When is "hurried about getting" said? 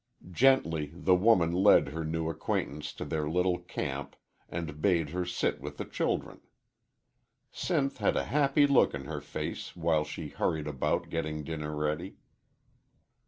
10.29-11.43